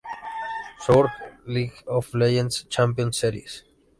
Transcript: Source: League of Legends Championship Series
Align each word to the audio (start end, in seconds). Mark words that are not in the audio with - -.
Source: 0.79 1.11
League 1.45 1.83
of 1.85 2.11
Legends 2.15 2.63
Championship 2.69 3.13
Series 3.13 3.63